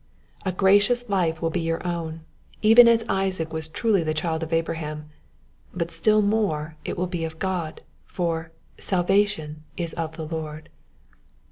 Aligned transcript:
A 0.47 0.51
gracious 0.51 1.07
life 1.09 1.43
will 1.43 1.51
be 1.51 1.59
your 1.59 1.85
own, 1.85 2.21
even 2.63 2.87
as 2.87 3.05
Isaac 3.07 3.53
was 3.53 3.67
truly 3.67 4.01
the 4.01 4.15
child 4.15 4.41
of 4.41 4.51
Abraham; 4.51 5.09
but 5.75 5.91
still 5.91 6.23
more 6.23 6.75
it 6.83 6.97
will 6.97 7.05
be 7.05 7.23
of 7.23 7.37
God; 7.37 7.81
for" 8.07 8.51
Salvation 8.89 9.61
is 9.77 9.93
of 9.93 10.17
the 10.17 10.25
Lord." 10.25 10.69